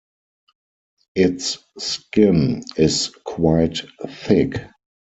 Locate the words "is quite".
2.75-3.81